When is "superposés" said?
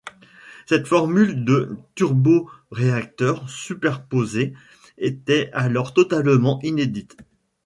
3.51-4.55